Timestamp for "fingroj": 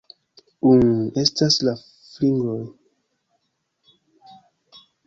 2.15-2.59